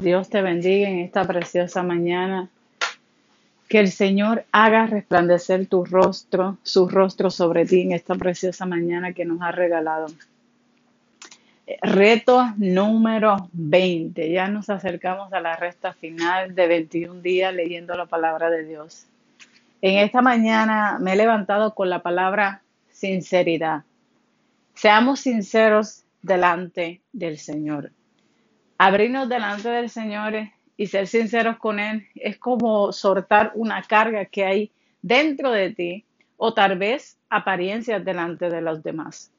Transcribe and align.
Dios 0.00 0.30
te 0.30 0.42
bendiga 0.42 0.88
en 0.88 1.00
esta 1.00 1.24
preciosa 1.24 1.82
mañana. 1.82 2.48
Que 3.68 3.80
el 3.80 3.90
Señor 3.90 4.44
haga 4.52 4.86
resplandecer 4.86 5.66
tu 5.66 5.84
rostro, 5.84 6.56
su 6.62 6.88
rostro 6.88 7.30
sobre 7.30 7.66
ti 7.66 7.82
en 7.82 7.92
esta 7.92 8.14
preciosa 8.14 8.64
mañana 8.64 9.12
que 9.12 9.24
nos 9.24 9.42
ha 9.42 9.50
regalado. 9.50 10.06
Reto 11.82 12.54
número 12.56 13.50
20. 13.52 14.30
Ya 14.30 14.48
nos 14.48 14.70
acercamos 14.70 15.32
a 15.32 15.40
la 15.40 15.56
resta 15.56 15.92
final 15.92 16.54
de 16.54 16.66
21 16.66 17.20
días 17.20 17.52
leyendo 17.52 17.94
la 17.94 18.06
palabra 18.06 18.48
de 18.48 18.64
Dios. 18.64 19.06
En 19.82 19.98
esta 19.98 20.22
mañana 20.22 20.98
me 21.00 21.12
he 21.12 21.16
levantado 21.16 21.74
con 21.74 21.90
la 21.90 22.02
palabra 22.02 22.62
sinceridad. 22.90 23.82
Seamos 24.74 25.20
sinceros 25.20 26.04
delante 26.22 27.02
del 27.12 27.38
Señor. 27.38 27.90
Abrirnos 28.78 29.28
delante 29.28 29.68
del 29.68 29.90
Señor 29.90 30.34
y 30.76 30.86
ser 30.86 31.08
sinceros 31.08 31.58
con 31.58 31.80
Él 31.80 32.06
es 32.14 32.38
como 32.38 32.92
soltar 32.92 33.50
una 33.56 33.82
carga 33.82 34.24
que 34.26 34.44
hay 34.44 34.70
dentro 35.02 35.50
de 35.50 35.70
ti 35.70 36.04
o 36.36 36.54
tal 36.54 36.78
vez 36.78 37.18
apariencias 37.28 38.04
delante 38.04 38.48
de 38.48 38.60
los 38.60 38.84
demás. 38.84 39.32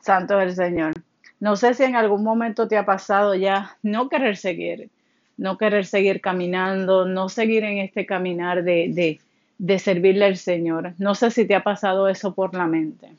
Santo 0.00 0.40
es 0.40 0.48
el 0.48 0.56
Señor. 0.56 0.94
No 1.40 1.56
sé 1.56 1.74
si 1.74 1.84
en 1.84 1.94
algún 1.94 2.24
momento 2.24 2.68
te 2.68 2.78
ha 2.78 2.86
pasado 2.86 3.34
ya 3.34 3.76
no 3.82 4.08
querer 4.08 4.38
seguir, 4.38 4.88
no 5.36 5.58
querer 5.58 5.84
seguir 5.84 6.22
caminando, 6.22 7.04
no 7.04 7.28
seguir 7.28 7.64
en 7.64 7.78
este 7.78 8.06
caminar 8.06 8.64
de, 8.64 8.88
de, 8.92 9.20
de 9.58 9.78
servirle 9.78 10.24
al 10.24 10.38
Señor. 10.38 10.94
No 10.96 11.14
sé 11.14 11.30
si 11.30 11.46
te 11.46 11.54
ha 11.54 11.62
pasado 11.62 12.08
eso 12.08 12.34
por 12.34 12.54
la 12.54 12.66
mente. 12.66 13.10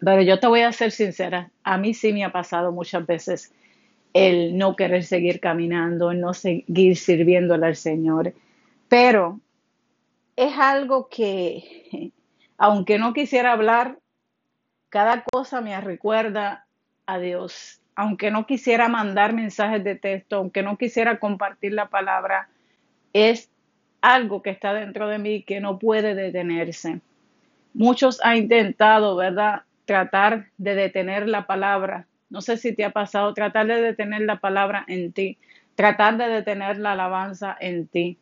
Pero 0.00 0.20
yo 0.20 0.38
te 0.38 0.46
voy 0.46 0.60
a 0.60 0.72
ser 0.72 0.92
sincera, 0.92 1.50
a 1.64 1.78
mí 1.78 1.94
sí 1.94 2.12
me 2.12 2.24
ha 2.24 2.30
pasado 2.30 2.72
muchas 2.72 3.06
veces 3.06 3.52
el 4.16 4.56
no 4.56 4.76
querer 4.76 5.04
seguir 5.04 5.40
caminando, 5.40 6.14
no 6.14 6.32
seguir 6.32 6.96
sirviéndole 6.96 7.66
al 7.66 7.76
Señor. 7.76 8.32
Pero 8.88 9.40
es 10.36 10.56
algo 10.58 11.08
que, 11.08 12.12
aunque 12.58 12.98
no 12.98 13.12
quisiera 13.12 13.52
hablar, 13.52 13.98
cada 14.88 15.24
cosa 15.24 15.60
me 15.60 15.78
recuerda 15.80 16.66
a 17.06 17.18
Dios. 17.18 17.80
Aunque 17.94 18.30
no 18.30 18.46
quisiera 18.46 18.88
mandar 18.88 19.32
mensajes 19.34 19.82
de 19.82 19.96
texto, 19.96 20.36
aunque 20.36 20.62
no 20.62 20.76
quisiera 20.76 21.18
compartir 21.18 21.72
la 21.72 21.88
palabra, 21.88 22.48
es 23.12 23.50
algo 24.02 24.42
que 24.42 24.50
está 24.50 24.74
dentro 24.74 25.08
de 25.08 25.18
mí 25.18 25.42
que 25.42 25.60
no 25.60 25.78
puede 25.78 26.14
detenerse. 26.14 27.00
Muchos 27.74 28.20
han 28.22 28.36
intentado, 28.36 29.16
¿verdad?, 29.16 29.62
tratar 29.84 30.46
de 30.58 30.74
detener 30.74 31.28
la 31.28 31.46
palabra. 31.46 32.06
No 32.28 32.40
sé 32.40 32.56
si 32.56 32.74
te 32.74 32.84
ha 32.84 32.90
pasado, 32.90 33.34
tratar 33.34 33.66
de 33.66 33.80
detener 33.80 34.22
la 34.22 34.40
palabra 34.40 34.84
en 34.88 35.12
ti, 35.12 35.38
tratar 35.74 36.16
de 36.16 36.28
detener 36.28 36.78
la 36.78 36.92
alabanza 36.92 37.56
en 37.60 37.86
ti. 37.86 38.18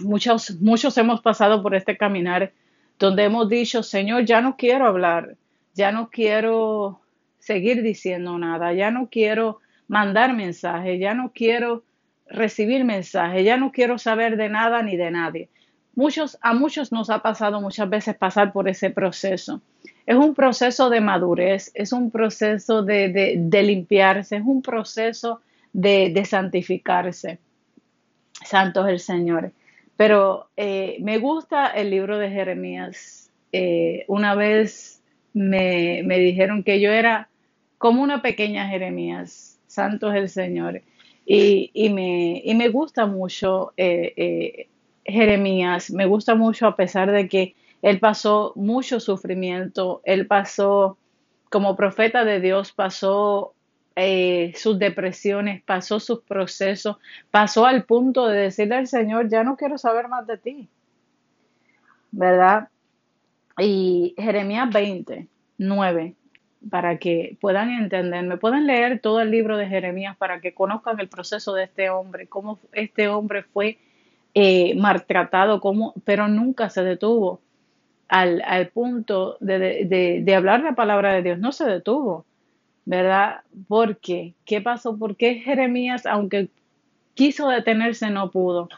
Muchos, 0.00 0.60
muchos 0.60 0.96
hemos 0.98 1.20
pasado 1.20 1.62
por 1.62 1.74
este 1.74 1.96
caminar 1.96 2.52
donde 2.98 3.24
hemos 3.24 3.48
dicho, 3.48 3.82
Señor, 3.82 4.24
ya 4.24 4.40
no 4.40 4.56
quiero 4.56 4.86
hablar, 4.86 5.36
ya 5.74 5.92
no 5.92 6.10
quiero 6.10 7.00
seguir 7.38 7.82
diciendo 7.82 8.38
nada, 8.38 8.72
ya 8.72 8.90
no 8.90 9.08
quiero 9.10 9.60
mandar 9.86 10.34
mensajes, 10.34 11.00
ya 11.00 11.14
no 11.14 11.32
quiero 11.32 11.84
recibir 12.26 12.84
mensajes, 12.84 13.44
ya 13.44 13.56
no 13.56 13.72
quiero 13.72 13.98
saber 13.98 14.36
de 14.36 14.48
nada 14.48 14.82
ni 14.82 14.96
de 14.96 15.10
nadie. 15.10 15.48
Muchos, 15.94 16.38
a 16.42 16.54
muchos 16.54 16.92
nos 16.92 17.10
ha 17.10 17.22
pasado 17.22 17.60
muchas 17.60 17.88
veces 17.88 18.16
pasar 18.16 18.52
por 18.52 18.68
ese 18.68 18.90
proceso. 18.90 19.62
Es 20.08 20.16
un 20.16 20.34
proceso 20.34 20.88
de 20.88 21.02
madurez, 21.02 21.70
es 21.74 21.92
un 21.92 22.10
proceso 22.10 22.82
de, 22.82 23.36
de, 23.36 23.62
limpiarse, 23.62 24.36
es 24.36 24.42
un 24.42 24.62
proceso 24.62 25.42
de, 25.74 26.08
de, 26.08 26.24
santificarse. 26.24 27.38
Santo 28.42 28.86
es 28.86 28.92
el 28.94 29.00
Señor. 29.00 29.52
Pero 29.98 30.48
eh, 30.56 30.96
me 31.02 31.18
gusta 31.18 31.66
el 31.66 31.90
libro 31.90 32.16
de 32.16 32.30
Jeremías. 32.30 33.30
Eh, 33.52 34.06
una 34.08 34.34
vez 34.34 35.02
me, 35.34 36.00
me, 36.06 36.18
dijeron 36.18 36.62
que 36.62 36.80
yo 36.80 36.90
era 36.90 37.28
como 37.76 38.02
una 38.02 38.22
pequeña 38.22 38.66
Jeremías. 38.66 39.58
Santo 39.66 40.10
es 40.10 40.16
el 40.16 40.30
Señor. 40.30 40.80
Y, 41.26 41.70
y, 41.74 41.90
me, 41.90 42.40
y 42.42 42.54
me, 42.54 42.70
gusta 42.70 43.04
mucho 43.04 43.74
eh, 43.76 44.68
Jeremías. 45.04 45.90
Me 45.90 46.06
gusta 46.06 46.34
mucho 46.34 46.66
a 46.66 46.76
pesar 46.76 47.12
de 47.12 47.28
que 47.28 47.54
él 47.82 48.00
pasó 48.00 48.52
mucho 48.56 49.00
sufrimiento, 49.00 50.00
él 50.04 50.26
pasó, 50.26 50.98
como 51.50 51.76
profeta 51.76 52.24
de 52.24 52.40
Dios, 52.40 52.72
pasó 52.72 53.54
eh, 53.96 54.52
sus 54.56 54.78
depresiones, 54.78 55.62
pasó 55.62 56.00
sus 56.00 56.20
procesos, 56.20 56.96
pasó 57.30 57.66
al 57.66 57.84
punto 57.84 58.26
de 58.26 58.38
decirle 58.38 58.76
al 58.76 58.86
Señor, 58.86 59.28
ya 59.28 59.44
no 59.44 59.56
quiero 59.56 59.78
saber 59.78 60.08
más 60.08 60.26
de 60.26 60.38
ti, 60.38 60.68
¿verdad? 62.10 62.68
Y 63.58 64.14
Jeremías 64.16 64.70
20, 64.72 65.28
9, 65.58 66.14
para 66.70 66.98
que 66.98 67.36
puedan 67.40 67.70
entenderme, 67.70 68.36
pueden 68.36 68.66
leer 68.66 69.00
todo 69.00 69.20
el 69.20 69.30
libro 69.30 69.56
de 69.56 69.66
Jeremías 69.66 70.16
para 70.16 70.40
que 70.40 70.54
conozcan 70.54 70.98
el 71.00 71.08
proceso 71.08 71.54
de 71.54 71.64
este 71.64 71.90
hombre, 71.90 72.26
cómo 72.26 72.58
este 72.72 73.08
hombre 73.08 73.42
fue 73.42 73.78
eh, 74.34 74.74
maltratado, 74.76 75.60
cómo, 75.60 75.94
pero 76.04 76.28
nunca 76.28 76.70
se 76.70 76.82
detuvo 76.82 77.40
al, 78.08 78.42
al 78.46 78.68
punto 78.68 79.36
de, 79.40 79.58
de, 79.84 80.20
de, 80.22 80.34
hablar 80.34 80.60
la 80.62 80.74
palabra 80.74 81.12
de 81.12 81.22
Dios, 81.22 81.38
no 81.38 81.52
se 81.52 81.64
detuvo, 81.64 82.24
¿verdad? 82.84 83.42
¿Por 83.68 83.98
qué? 83.98 84.34
¿Qué 84.44 84.60
pasó? 84.60 84.96
¿Por 84.96 85.16
qué 85.16 85.36
Jeremías, 85.36 86.06
aunque 86.06 86.48
quiso 87.14 87.48
detenerse, 87.48 88.10
no 88.10 88.30
pudo? 88.30 88.68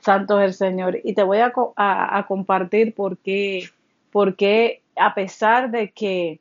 Santo 0.00 0.40
es 0.40 0.46
el 0.46 0.54
Señor. 0.54 0.98
Y 1.04 1.14
te 1.14 1.22
voy 1.22 1.38
a, 1.38 1.52
a, 1.76 2.18
a 2.18 2.26
compartir 2.26 2.94
por 2.94 3.18
qué, 3.18 3.68
por 4.10 4.36
qué, 4.36 4.82
a 4.96 5.14
pesar 5.14 5.70
de 5.70 5.90
que 5.90 6.40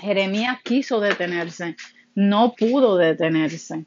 Jeremías 0.00 0.58
quiso 0.62 1.00
detenerse, 1.00 1.76
no 2.14 2.54
pudo 2.58 2.96
detenerse. 2.96 3.84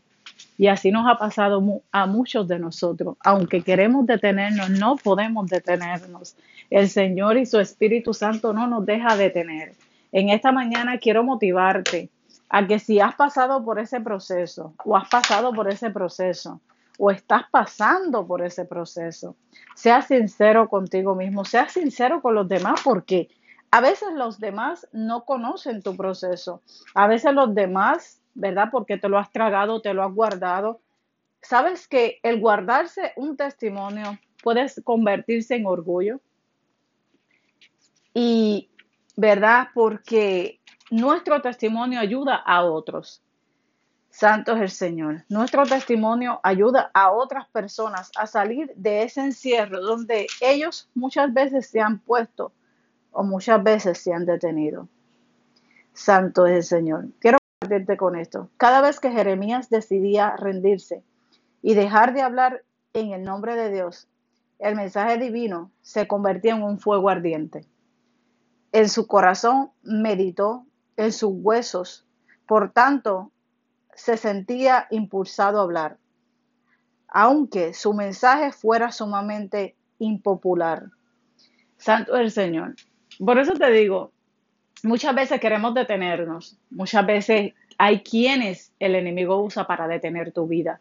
Y 0.57 0.67
así 0.67 0.91
nos 0.91 1.07
ha 1.07 1.17
pasado 1.17 1.81
a 1.91 2.05
muchos 2.05 2.47
de 2.47 2.59
nosotros. 2.59 3.17
Aunque 3.23 3.61
queremos 3.61 4.05
detenernos, 4.05 4.69
no 4.69 4.95
podemos 4.95 5.47
detenernos. 5.47 6.35
El 6.69 6.89
Señor 6.89 7.37
y 7.37 7.45
su 7.45 7.59
Espíritu 7.59 8.13
Santo 8.13 8.53
no 8.53 8.67
nos 8.67 8.85
deja 8.85 9.15
detener. 9.15 9.73
En 10.11 10.29
esta 10.29 10.51
mañana 10.51 10.97
quiero 10.97 11.23
motivarte 11.23 12.09
a 12.49 12.67
que 12.67 12.79
si 12.79 12.99
has 12.99 13.15
pasado 13.15 13.63
por 13.63 13.79
ese 13.79 14.01
proceso 14.01 14.73
o 14.83 14.97
has 14.97 15.07
pasado 15.09 15.53
por 15.53 15.69
ese 15.69 15.89
proceso 15.89 16.59
o 16.99 17.09
estás 17.09 17.43
pasando 17.49 18.27
por 18.27 18.41
ese 18.43 18.65
proceso, 18.65 19.35
seas 19.73 20.07
sincero 20.07 20.69
contigo 20.69 21.15
mismo, 21.15 21.45
seas 21.45 21.71
sincero 21.71 22.21
con 22.21 22.35
los 22.35 22.47
demás 22.47 22.81
porque 22.83 23.29
a 23.71 23.79
veces 23.79 24.09
los 24.13 24.39
demás 24.39 24.87
no 24.91 25.23
conocen 25.23 25.81
tu 25.81 25.95
proceso. 25.95 26.61
A 26.93 27.07
veces 27.07 27.33
los 27.33 27.55
demás 27.55 28.20
¿verdad? 28.33 28.69
Porque 28.71 28.97
te 28.97 29.09
lo 29.09 29.17
has 29.17 29.31
tragado, 29.31 29.81
te 29.81 29.93
lo 29.93 30.03
has 30.03 30.13
guardado. 30.13 30.81
¿Sabes 31.41 31.87
que 31.87 32.19
el 32.23 32.39
guardarse 32.39 33.13
un 33.15 33.35
testimonio 33.35 34.19
puede 34.43 34.67
convertirse 34.83 35.55
en 35.55 35.65
orgullo? 35.65 36.19
Y, 38.13 38.69
¿verdad? 39.15 39.69
Porque 39.73 40.59
nuestro 40.91 41.41
testimonio 41.41 41.99
ayuda 41.99 42.35
a 42.35 42.63
otros. 42.63 43.21
Santo 44.11 44.53
es 44.55 44.61
el 44.61 44.69
Señor. 44.69 45.23
Nuestro 45.29 45.65
testimonio 45.65 46.41
ayuda 46.43 46.91
a 46.93 47.11
otras 47.11 47.47
personas 47.47 48.11
a 48.17 48.27
salir 48.27 48.71
de 48.75 49.03
ese 49.03 49.21
encierro 49.21 49.81
donde 49.81 50.27
ellos 50.41 50.89
muchas 50.93 51.33
veces 51.33 51.67
se 51.67 51.79
han 51.79 51.99
puesto 51.99 52.51
o 53.11 53.23
muchas 53.23 53.63
veces 53.63 53.97
se 53.99 54.13
han 54.13 54.25
detenido. 54.25 54.89
Santo 55.93 56.45
es 56.45 56.55
el 56.55 56.63
Señor. 56.63 57.07
Quiero 57.19 57.37
con 57.97 58.15
esto. 58.17 58.49
Cada 58.57 58.81
vez 58.81 58.99
que 58.99 59.11
Jeremías 59.11 59.69
decidía 59.69 60.35
rendirse 60.35 61.03
y 61.61 61.73
dejar 61.73 62.13
de 62.13 62.21
hablar 62.21 62.63
en 62.93 63.11
el 63.13 63.23
nombre 63.23 63.55
de 63.55 63.71
Dios, 63.71 64.07
el 64.59 64.75
mensaje 64.75 65.17
divino 65.17 65.71
se 65.81 66.07
convertía 66.07 66.53
en 66.53 66.63
un 66.63 66.79
fuego 66.79 67.09
ardiente. 67.09 67.65
En 68.73 68.89
su 68.89 69.07
corazón 69.07 69.71
meditó, 69.83 70.65
en 70.97 71.11
sus 71.11 71.31
huesos, 71.33 72.05
por 72.45 72.71
tanto, 72.71 73.31
se 73.95 74.17
sentía 74.17 74.87
impulsado 74.91 75.59
a 75.59 75.63
hablar, 75.63 75.97
aunque 77.07 77.73
su 77.73 77.93
mensaje 77.93 78.51
fuera 78.51 78.91
sumamente 78.91 79.75
impopular. 79.99 80.89
Santo 81.77 82.15
el 82.15 82.31
Señor. 82.31 82.75
Por 83.17 83.39
eso 83.39 83.53
te 83.53 83.71
digo, 83.71 84.11
muchas 84.83 85.15
veces 85.15 85.39
queremos 85.39 85.73
detenernos, 85.73 86.57
muchas 86.69 87.05
veces 87.05 87.53
hay 87.83 88.01
quienes 88.01 88.71
el 88.79 88.93
enemigo 88.93 89.41
usa 89.41 89.65
para 89.65 89.87
detener 89.87 90.31
tu 90.31 90.45
vida. 90.45 90.79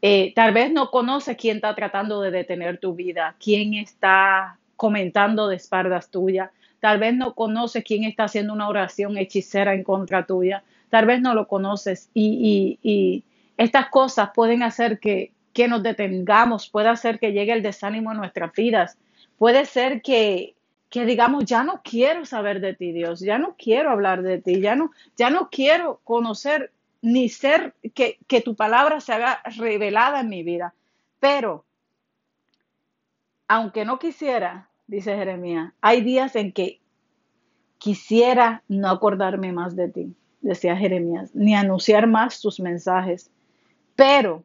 Eh, 0.00 0.32
tal 0.34 0.54
vez 0.54 0.72
no 0.72 0.90
conoces 0.90 1.36
quién 1.36 1.56
está 1.56 1.74
tratando 1.74 2.22
de 2.22 2.30
detener 2.30 2.78
tu 2.78 2.94
vida, 2.94 3.36
quién 3.38 3.74
está 3.74 4.56
comentando 4.74 5.48
de 5.48 5.56
espaldas 5.56 6.08
tuyas, 6.10 6.48
tal 6.80 6.98
vez 6.98 7.14
no 7.14 7.34
conoces 7.34 7.84
quién 7.84 8.04
está 8.04 8.24
haciendo 8.24 8.54
una 8.54 8.70
oración 8.70 9.18
hechicera 9.18 9.74
en 9.74 9.84
contra 9.84 10.24
tuya, 10.24 10.64
tal 10.88 11.04
vez 11.04 11.20
no 11.20 11.34
lo 11.34 11.46
conoces. 11.46 12.08
Y, 12.14 12.78
y, 12.82 13.22
Estas 13.58 13.90
cosas 13.90 14.30
pueden 14.34 14.62
hacer 14.62 15.00
que, 15.00 15.30
que 15.52 15.68
nos 15.68 15.82
detengamos, 15.82 16.70
puede 16.70 16.88
hacer 16.88 17.18
que 17.18 17.32
llegue 17.32 17.52
el 17.52 17.62
desánimo 17.62 18.12
en 18.12 18.16
nuestras 18.16 18.50
vidas, 18.54 18.96
puede 19.36 19.66
ser 19.66 20.00
que, 20.00 20.54
que 20.94 21.04
digamos, 21.04 21.44
ya 21.44 21.64
no 21.64 21.80
quiero 21.82 22.24
saber 22.24 22.60
de 22.60 22.72
ti, 22.72 22.92
Dios, 22.92 23.18
ya 23.18 23.36
no 23.36 23.56
quiero 23.58 23.90
hablar 23.90 24.22
de 24.22 24.40
ti, 24.40 24.60
ya 24.60 24.76
no, 24.76 24.92
ya 25.16 25.28
no 25.28 25.50
quiero 25.50 26.00
conocer 26.04 26.70
ni 27.02 27.28
ser 27.28 27.74
que, 27.96 28.20
que 28.28 28.40
tu 28.40 28.54
palabra 28.54 29.00
se 29.00 29.12
haga 29.12 29.42
revelada 29.56 30.20
en 30.20 30.28
mi 30.28 30.44
vida. 30.44 30.72
Pero, 31.18 31.64
aunque 33.48 33.84
no 33.84 33.98
quisiera, 33.98 34.70
dice 34.86 35.16
Jeremías, 35.16 35.72
hay 35.80 36.02
días 36.02 36.36
en 36.36 36.52
que 36.52 36.80
quisiera 37.78 38.62
no 38.68 38.88
acordarme 38.88 39.50
más 39.50 39.74
de 39.74 39.88
ti, 39.88 40.14
decía 40.42 40.76
Jeremías, 40.76 41.34
ni 41.34 41.56
anunciar 41.56 42.06
más 42.06 42.40
tus 42.40 42.60
mensajes, 42.60 43.32
pero 43.96 44.44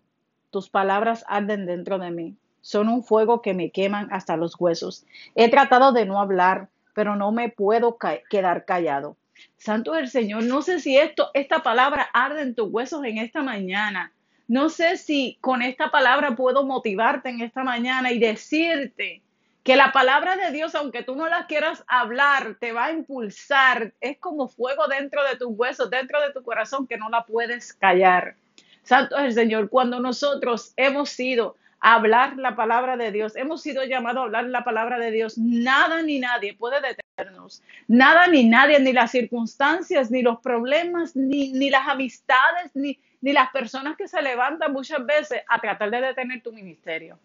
tus 0.50 0.68
palabras 0.68 1.24
arden 1.28 1.68
dentro 1.68 2.00
de 2.00 2.10
mí, 2.10 2.38
son 2.62 2.90
un 2.90 3.04
fuego 3.04 3.42
que 3.42 3.54
me 3.54 3.72
queman 3.72 4.08
hasta 4.12 4.38
los 4.38 4.60
huesos. 4.60 5.06
He 5.36 5.50
tratado 5.50 5.92
de 5.92 6.06
no 6.06 6.20
hablar, 6.20 6.70
pero 6.94 7.16
no 7.16 7.32
me 7.32 7.50
puedo 7.50 7.98
quedar 8.30 8.66
callado. 8.66 9.16
Santo 9.58 9.96
el 9.96 10.10
Señor, 10.10 10.44
no 10.44 10.62
sé 10.62 10.80
si 10.80 10.98
esto, 10.98 11.32
esta 11.34 11.64
palabra 11.64 12.10
arde 12.14 12.42
en 12.42 12.56
tus 12.56 12.70
huesos 12.72 13.04
en 13.06 13.18
esta 13.18 13.42
mañana. 13.42 14.12
No 14.48 14.70
sé 14.70 14.98
si 14.98 15.38
con 15.42 15.62
esta 15.62 15.92
palabra 15.92 16.36
puedo 16.36 16.66
motivarte 16.66 17.30
en 17.30 17.42
esta 17.42 17.64
mañana 17.64 18.12
y 18.12 18.20
decirte 18.20 19.22
que 19.64 19.76
la 19.76 19.92
palabra 19.92 20.36
de 20.36 20.52
Dios, 20.52 20.74
aunque 20.76 21.04
tú 21.04 21.16
no 21.16 21.28
la 21.28 21.46
quieras 21.46 21.84
hablar, 21.88 22.56
te 22.60 22.72
va 22.72 22.86
a 22.86 22.92
impulsar. 22.92 23.94
Es 24.02 24.18
como 24.18 24.48
fuego 24.48 24.88
dentro 24.88 25.24
de 25.24 25.36
tus 25.36 25.50
huesos, 25.52 25.90
dentro 25.90 26.20
de 26.22 26.34
tu 26.34 26.42
corazón, 26.42 26.88
que 26.88 26.98
no 26.98 27.10
la 27.10 27.26
puedes 27.26 27.74
callar. 27.74 28.36
Santo 28.82 29.18
es 29.18 29.26
el 29.26 29.34
Señor, 29.34 29.70
cuando 29.70 30.00
nosotros 30.00 30.74
hemos 30.76 31.12
sido 31.12 31.56
hablar 31.80 32.38
la 32.38 32.56
palabra 32.56 32.98
de 32.98 33.12
Dios, 33.12 33.36
hemos 33.36 33.62
sido 33.62 33.84
llamados 33.84 34.22
a 34.22 34.26
hablar 34.26 34.46
la 34.46 34.64
palabra 34.64 35.00
de 35.00 35.12
Dios, 35.12 35.38
nada 35.38 36.02
ni 36.02 36.20
nadie 36.20 36.54
puede 36.54 36.78
detenernos. 36.82 37.64
Nada 37.88 38.28
ni 38.28 38.48
nadie, 38.48 38.80
ni 38.80 38.94
las 38.94 39.12
circunstancias, 39.12 40.12
ni 40.12 40.22
los 40.22 40.40
problemas, 40.42 41.16
ni, 41.16 41.52
ni 41.52 41.70
las 41.70 41.88
amistades, 41.88 42.72
ni, 42.74 43.00
ni 43.22 43.34
las 43.34 43.50
personas 43.52 43.98
que 43.98 44.08
se 44.08 44.22
levantan 44.22 44.74
muchas 44.74 45.06
veces 45.06 45.42
a 45.48 45.60
tratar 45.60 45.92
de 45.92 46.02
detener 46.02 46.42
tu 46.42 46.52
ministerio. 46.52 47.20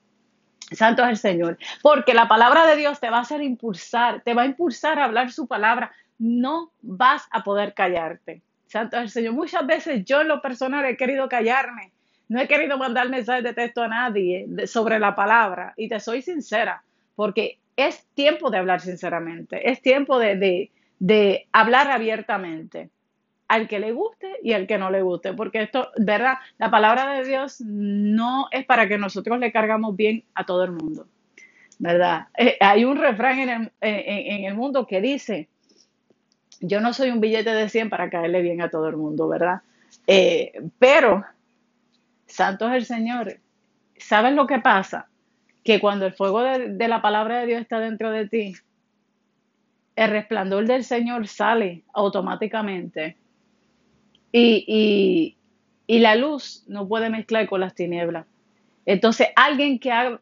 Santo 0.73 1.03
es 1.03 1.11
el 1.11 1.17
Señor, 1.19 1.59
porque 1.83 2.15
la 2.15 2.27
palabra 2.27 2.67
de 2.67 2.77
Dios 2.77 2.99
te 2.99 3.11
va 3.11 3.19
a 3.19 3.23
hacer 3.23 3.43
impulsar, 3.43 4.23
te 4.23 4.35
va 4.35 4.43
a 4.43 4.47
impulsar 4.47 4.99
a 4.99 5.05
hablar 5.05 5.31
su 5.31 5.47
palabra. 5.47 5.93
No 6.19 6.73
vas 6.81 7.27
a 7.31 7.43
poder 7.45 7.75
callarte. 7.75 8.43
Santo 8.67 8.97
es 8.97 9.03
el 9.03 9.11
Señor. 9.11 9.35
Muchas 9.35 9.67
veces 9.67 10.05
yo 10.05 10.23
en 10.23 10.29
lo 10.29 10.41
personal 10.41 10.85
he 10.85 10.97
querido 10.97 11.29
callarme. 11.29 11.93
No 12.29 12.41
he 12.41 12.49
querido 12.49 12.79
mandar 12.79 13.09
mensajes 13.09 13.45
de 13.45 13.55
texto 13.55 13.83
a 13.83 13.89
nadie 13.89 14.47
sobre 14.67 14.99
la 14.99 15.15
palabra. 15.15 15.75
Y 15.77 15.89
te 15.89 16.01
soy 16.01 16.23
sincera, 16.23 16.83
porque 17.15 17.59
es 17.77 18.07
tiempo 18.15 18.51
de 18.51 18.59
hablar 18.59 18.81
sinceramente. 18.81 19.71
Es 19.71 19.83
tiempo 19.83 20.19
de, 20.19 20.37
de, 20.37 20.71
de 20.99 21.47
hablar 21.53 21.91
abiertamente 21.91 22.91
al 23.49 23.69
que 23.69 23.79
le 23.79 23.93
guste 23.93 24.29
y 24.43 24.53
al 24.53 24.67
que 24.67 24.79
no 24.79 24.91
le 24.91 25.03
guste, 25.03 25.33
porque 25.33 25.63
esto, 25.63 25.91
¿verdad? 25.97 26.39
La 26.59 26.71
palabra 26.71 27.15
de 27.15 27.29
Dios 27.29 27.61
no 27.61 28.49
es 28.51 28.65
para 28.65 28.89
que 28.89 28.99
nosotros 28.99 29.39
le 29.39 29.53
cargamos 29.53 29.97
bien 29.97 30.25
a 30.35 30.45
todo 30.45 30.65
el 30.65 30.73
mundo, 30.73 31.07
¿verdad? 31.79 32.29
Eh, 32.37 32.57
hay 32.61 32.85
un 32.85 32.97
refrán 32.97 33.39
en 33.39 33.49
el, 33.49 33.73
en, 33.81 34.45
el, 34.45 34.55
mundo 34.55 34.87
que 34.87 35.01
dice, 35.01 35.49
yo 36.61 36.81
no 36.81 36.93
soy 36.95 37.11
un 37.11 37.21
billete 37.21 37.51
de 37.51 37.69
100 37.69 37.91
para 37.91 38.09
caerle 38.09 38.41
bien 38.41 38.63
a 38.63 38.71
todo 38.71 38.89
el 38.89 38.97
mundo, 38.97 39.29
¿verdad? 39.29 39.61
Eh, 40.07 40.53
pero, 40.79 41.25
santo 42.35 42.69
es 42.69 42.75
el 42.75 42.85
Señor, 42.85 43.41
¿sabes 43.97 44.35
lo 44.35 44.47
que 44.47 44.59
pasa? 44.59 45.09
Que 45.63 45.81
cuando 45.81 46.07
el 46.07 46.13
fuego 46.13 46.43
de, 46.43 46.89
la 46.89 47.01
palabra 47.01 47.39
de 47.39 47.47
Dios 47.47 47.61
está 47.61 47.79
dentro 47.79 48.11
de 48.11 48.29
ti, 48.29 48.55
el 49.95 50.11
resplandor 50.11 50.67
del 50.67 50.83
Señor 50.83 51.29
sale 51.29 51.85
automáticamente 51.93 53.17
y, 54.33 55.37
la 55.87 56.17
luz 56.17 56.65
no 56.67 56.89
puede 56.89 57.09
mezclar 57.09 57.49
con 57.49 57.61
las 57.61 57.75
tinieblas. 57.75 58.27
Entonces, 58.85 59.29
alguien 59.37 59.79
que 59.79 60.19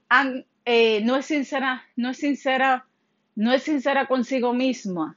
eh, 0.67 1.01
no 1.03 1.17
es 1.17 1.27
sincera, 1.27 1.83
no 1.97 2.11
es 2.11 2.19
sincera, 2.19 2.87
no 3.35 3.53
es 3.53 3.63
sincera 3.63 4.07
consigo 4.07 4.53
misma 4.53 5.17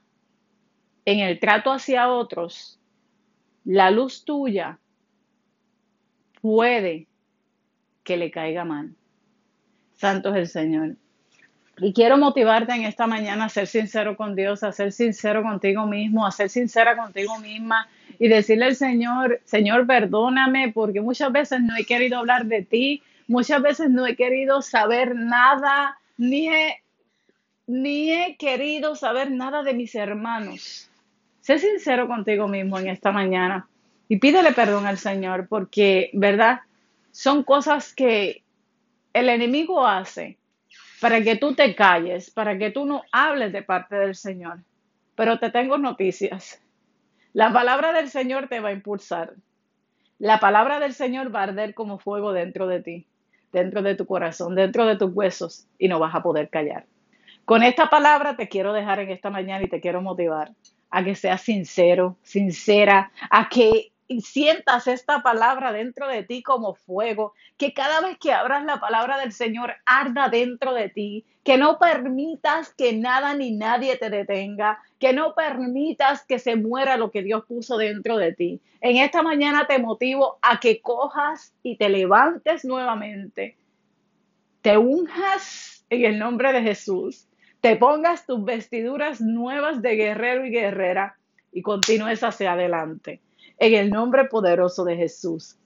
en 1.04 1.20
el 1.20 1.40
trato 1.40 1.72
hacia 1.74 2.10
otros, 2.10 2.80
la 3.66 3.92
luz 3.92 4.24
tuya 4.24 4.80
puede 6.46 7.08
que 8.04 8.18
le 8.18 8.30
caiga 8.30 8.66
mal. 8.66 8.92
Santo 9.96 10.30
es 10.30 10.36
el 10.36 10.48
Señor. 10.48 10.96
Y 11.80 11.92
quiero 11.92 12.20
motivarte 12.20 12.72
en 12.72 12.84
esta 12.84 13.08
mañana 13.08 13.46
a 13.46 13.50
ser 13.50 13.66
sincero 13.66 14.16
con 14.16 14.36
Dios, 14.36 14.62
a 14.62 14.72
ser 14.72 14.92
sincero 14.92 15.42
contigo 15.42 15.88
mismo, 15.88 16.24
a 16.24 16.30
ser 16.30 16.52
sincera 16.52 16.96
contigo 16.96 17.40
misma 17.40 17.88
y 18.20 18.28
decirle 18.28 18.66
al 18.66 18.76
Señor, 18.76 19.42
Señor, 19.44 19.88
perdóname 19.88 20.72
porque 20.72 21.02
muchas 21.02 21.32
veces 21.32 21.62
no 21.62 21.76
he 21.76 21.84
querido 21.84 22.20
hablar 22.20 22.46
de 22.46 22.62
ti, 22.62 23.02
muchas 23.28 23.64
veces 23.64 23.90
no 23.90 24.06
he 24.06 24.16
querido 24.16 24.62
saber 24.62 25.16
nada, 25.16 25.98
ni 26.16 26.48
he, 26.48 26.84
ni 27.66 28.12
he 28.12 28.38
querido 28.38 28.96
saber 28.96 29.32
nada 29.32 29.64
de 29.64 29.74
mis 29.74 29.96
hermanos. 29.96 30.92
Sé 31.42 31.58
sincero 31.58 32.08
contigo 32.08 32.48
mismo 32.48 32.78
en 32.78 32.90
esta 32.90 33.12
mañana 33.12 33.68
y 34.08 34.18
pídele 34.18 34.52
perdón 34.52 34.86
al 34.86 34.98
Señor 34.98 35.48
porque, 35.48 36.10
¿verdad? 36.14 36.62
Son 37.12 37.44
cosas 37.44 37.94
que 37.94 38.44
el 39.14 39.30
enemigo 39.30 39.86
hace 39.86 40.38
para 41.02 41.22
que 41.22 41.36
tú 41.36 41.56
te 41.56 41.76
calles, 41.76 42.32
para 42.32 42.58
que 42.58 42.72
tú 42.72 42.86
no 42.86 43.04
hables 43.12 43.52
de 43.52 43.64
parte 43.64 43.96
del 43.96 44.16
Señor. 44.16 44.60
Pero 45.16 45.40
te 45.40 45.50
tengo 45.50 45.78
noticias. 45.78 46.62
La 47.34 47.52
palabra 47.52 47.94
del 47.94 48.10
Señor 48.10 48.48
te 48.48 48.60
va 48.60 48.70
a 48.70 48.74
impulsar. 48.74 49.34
La 50.20 50.40
palabra 50.40 50.80
del 50.80 50.94
Señor 50.94 51.34
va 51.34 51.42
a 51.42 51.44
arder 51.44 51.74
como 51.74 52.00
fuego 52.00 52.32
dentro 52.34 52.68
de 52.68 52.82
ti, 52.82 53.08
dentro 53.52 53.82
de 53.82 53.96
tu 53.96 54.06
corazón, 54.06 54.56
dentro 54.56 54.86
de 54.86 54.96
tus 54.96 55.14
huesos 55.14 55.68
y 55.78 55.88
no 55.88 56.00
vas 56.00 56.16
a 56.16 56.24
poder 56.24 56.50
callar. 56.50 56.86
Con 57.44 57.64
esta 57.64 57.90
palabra 57.90 58.38
te 58.38 58.48
quiero 58.48 58.74
dejar 58.74 59.00
en 59.00 59.12
esta 59.12 59.30
mañana 59.30 59.64
y 59.64 59.70
te 59.70 59.82
quiero 59.82 60.02
motivar 60.02 60.52
a 60.90 61.04
que 61.04 61.16
seas 61.16 61.42
sincero, 61.42 62.18
sincera, 62.24 63.12
a 63.30 63.50
que 63.50 63.92
sientas 64.22 64.88
esta 64.88 65.24
palabra 65.24 65.72
dentro 65.72 66.08
de 66.08 66.24
ti 66.24 66.44
como 66.44 66.76
fuego, 66.76 67.34
que 67.58 67.74
cada 67.74 68.02
vez 68.02 68.18
que 68.20 68.32
abras 68.32 68.64
la 68.64 68.80
palabra 68.80 69.18
del 69.20 69.32
Señor 69.32 69.76
arda 69.86 70.30
dentro 70.30 70.74
de 70.74 70.90
ti, 70.90 71.26
que 71.44 71.58
no 71.58 71.80
permitas 71.80 72.74
que 72.74 72.94
nada 72.94 73.34
ni 73.34 73.52
nadie 73.52 73.98
te 73.98 74.10
detenga, 74.10 74.80
que 75.00 75.14
no 75.14 75.34
permitas 75.34 76.26
que 76.26 76.40
se 76.40 76.56
muera 76.56 76.98
lo 76.98 77.12
que 77.12 77.24
Dios 77.24 77.46
puso 77.46 77.78
dentro 77.78 78.18
de 78.18 78.34
ti. 78.34 78.62
En 78.82 78.98
esta 78.98 79.24
mañana 79.24 79.66
te 79.68 79.80
motivo 79.80 80.38
a 80.42 80.60
que 80.60 80.82
cojas 80.82 81.54
y 81.64 81.78
te 81.78 81.90
levantes 81.90 82.64
nuevamente, 82.66 83.58
te 84.62 84.78
unjas 84.78 85.86
en 85.90 86.06
el 86.06 86.20
nombre 86.20 86.54
de 86.54 86.62
Jesús, 86.62 87.28
te 87.62 87.76
pongas 87.76 88.28
tus 88.28 88.44
vestiduras 88.44 89.22
nuevas 89.22 89.82
de 89.82 89.96
guerrero 89.96 90.46
y 90.46 90.52
guerrera 90.52 91.18
y 91.52 91.64
continúes 91.64 92.24
hacia 92.24 92.54
adelante 92.54 93.22
en 93.58 93.74
el 93.74 93.90
nombre 93.92 94.26
poderoso 94.26 94.84
de 94.86 94.96
Jesús. 94.98 95.58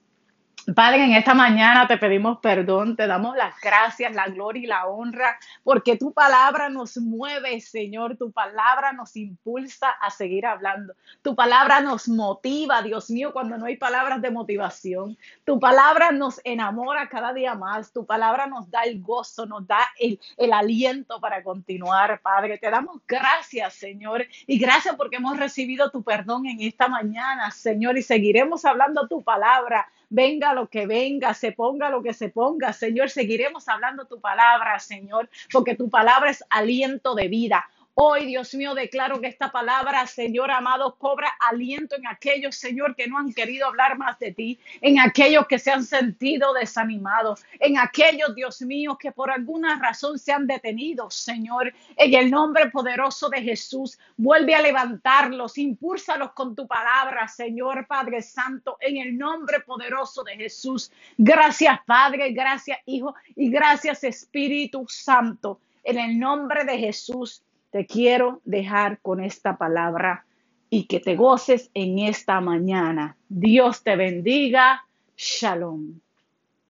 Padre, 0.74 1.04
en 1.04 1.12
esta 1.12 1.32
mañana 1.32 1.86
te 1.86 1.96
pedimos 1.96 2.38
perdón, 2.38 2.94
te 2.94 3.06
damos 3.06 3.34
las 3.34 3.58
gracias, 3.60 4.14
la 4.14 4.26
gloria 4.26 4.62
y 4.62 4.66
la 4.66 4.86
honra, 4.86 5.38
porque 5.64 5.96
tu 5.96 6.12
palabra 6.12 6.68
nos 6.68 6.98
mueve, 6.98 7.60
Señor, 7.60 8.16
tu 8.18 8.30
palabra 8.30 8.92
nos 8.92 9.16
impulsa 9.16 9.88
a 9.90 10.10
seguir 10.10 10.44
hablando, 10.44 10.94
tu 11.22 11.34
palabra 11.34 11.80
nos 11.80 12.08
motiva, 12.08 12.82
Dios 12.82 13.10
mío, 13.10 13.32
cuando 13.32 13.56
no 13.56 13.64
hay 13.66 13.78
palabras 13.78 14.20
de 14.20 14.30
motivación, 14.30 15.16
tu 15.44 15.58
palabra 15.58 16.12
nos 16.12 16.40
enamora 16.44 17.08
cada 17.08 17.32
día 17.32 17.54
más, 17.54 17.90
tu 17.92 18.04
palabra 18.04 18.46
nos 18.46 18.70
da 18.70 18.82
el 18.82 19.00
gozo, 19.00 19.46
nos 19.46 19.66
da 19.66 19.80
el, 19.98 20.20
el 20.36 20.52
aliento 20.52 21.20
para 21.20 21.42
continuar, 21.42 22.20
Padre. 22.20 22.58
Te 22.58 22.70
damos 22.70 23.00
gracias, 23.08 23.74
Señor, 23.74 24.26
y 24.46 24.58
gracias 24.58 24.94
porque 24.96 25.16
hemos 25.16 25.38
recibido 25.38 25.90
tu 25.90 26.02
perdón 26.02 26.46
en 26.46 26.60
esta 26.60 26.86
mañana, 26.86 27.50
Señor, 27.50 27.96
y 27.96 28.02
seguiremos 28.02 28.66
hablando 28.66 29.08
tu 29.08 29.22
palabra 29.22 29.88
venga 30.10 30.52
lo 30.52 30.68
que 30.68 30.86
venga, 30.86 31.32
se 31.32 31.52
ponga 31.52 31.88
lo 31.88 32.02
que 32.02 32.12
se 32.12 32.28
ponga. 32.28 32.72
Señor, 32.72 33.08
seguiremos 33.10 33.68
hablando 33.68 34.06
tu 34.06 34.20
palabra, 34.20 34.78
Señor, 34.78 35.30
porque 35.50 35.76
tu 35.76 35.88
palabra 35.88 36.30
es 36.30 36.44
aliento 36.50 37.14
de 37.14 37.28
vida. 37.28 37.70
Hoy, 37.94 38.24
Dios 38.26 38.54
mío, 38.54 38.74
declaro 38.74 39.20
que 39.20 39.26
esta 39.26 39.50
palabra, 39.50 40.06
Señor 40.06 40.50
amado, 40.52 40.96
cobra 40.96 41.28
aliento 41.40 41.96
en 41.96 42.06
aquellos, 42.06 42.54
Señor, 42.54 42.94
que 42.94 43.08
no 43.08 43.18
han 43.18 43.32
querido 43.32 43.66
hablar 43.66 43.98
más 43.98 44.18
de 44.18 44.32
ti, 44.32 44.60
en 44.80 45.00
aquellos 45.00 45.46
que 45.48 45.58
se 45.58 45.72
han 45.72 45.84
sentido 45.84 46.54
desanimados, 46.54 47.44
en 47.58 47.78
aquellos, 47.78 48.34
Dios 48.34 48.62
mío, 48.62 48.96
que 48.96 49.12
por 49.12 49.30
alguna 49.30 49.78
razón 49.78 50.18
se 50.18 50.32
han 50.32 50.46
detenido, 50.46 51.10
Señor. 51.10 51.74
En 51.96 52.14
el 52.14 52.30
nombre 52.30 52.70
poderoso 52.70 53.28
de 53.28 53.42
Jesús, 53.42 53.98
vuelve 54.16 54.54
a 54.54 54.62
levantarlos, 54.62 55.58
impúlsalos 55.58 56.32
con 56.32 56.54
tu 56.54 56.66
palabra, 56.66 57.26
Señor 57.28 57.86
Padre 57.86 58.22
Santo, 58.22 58.78
en 58.80 58.96
el 58.98 59.18
nombre 59.18 59.60
poderoso 59.60 60.22
de 60.22 60.36
Jesús. 60.36 60.92
Gracias, 61.18 61.80
Padre, 61.84 62.30
gracias, 62.30 62.78
Hijo, 62.86 63.14
y 63.34 63.50
gracias, 63.50 64.04
Espíritu 64.04 64.86
Santo. 64.88 65.60
En 65.82 65.98
el 65.98 66.18
nombre 66.18 66.64
de 66.64 66.78
Jesús 66.78 67.42
te 67.70 67.86
quiero 67.86 68.40
dejar 68.44 69.00
con 69.00 69.22
esta 69.22 69.56
palabra 69.56 70.24
y 70.68 70.84
que 70.84 71.00
te 71.00 71.16
goces 71.16 71.70
en 71.74 71.98
esta 71.98 72.40
mañana. 72.40 73.16
Dios 73.28 73.82
te 73.82 73.96
bendiga. 73.96 74.84
Shalom. 75.16 76.00